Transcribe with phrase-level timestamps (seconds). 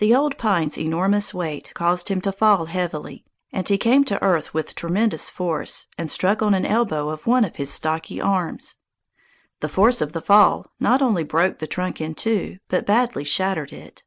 [0.00, 4.52] The old pine's enormous weight caused him to fall heavily, and he came to earth
[4.52, 8.76] with tremendous force and struck on an elbow of one of his stocky arms.
[9.60, 13.72] The force of the fall not only broke the trunk in two, but badly shattered
[13.72, 14.04] it.